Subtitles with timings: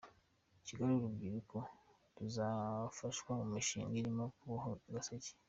[0.65, 1.57] Kigali Urubyiruko
[2.17, 5.31] ruzafashwa mu mishinga irimo kuboha Agaseke